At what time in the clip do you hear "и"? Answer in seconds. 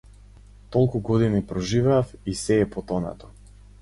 2.25-2.35